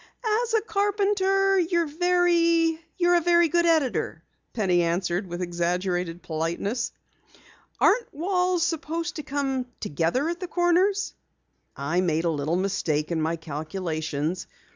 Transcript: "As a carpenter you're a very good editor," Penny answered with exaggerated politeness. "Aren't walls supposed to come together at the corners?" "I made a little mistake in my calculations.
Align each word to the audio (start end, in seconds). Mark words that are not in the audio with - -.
"As 0.25 0.55
a 0.55 0.61
carpenter 0.61 1.59
you're 1.59 1.83
a 1.83 3.19
very 3.21 3.47
good 3.47 3.67
editor," 3.67 4.23
Penny 4.51 4.81
answered 4.81 5.27
with 5.27 5.43
exaggerated 5.43 6.23
politeness. 6.23 6.91
"Aren't 7.79 8.11
walls 8.11 8.63
supposed 8.63 9.17
to 9.17 9.21
come 9.21 9.67
together 9.79 10.27
at 10.29 10.39
the 10.39 10.47
corners?" 10.47 11.13
"I 11.77 12.01
made 12.01 12.25
a 12.25 12.31
little 12.31 12.55
mistake 12.55 13.11
in 13.11 13.21
my 13.21 13.35
calculations. 13.35 14.47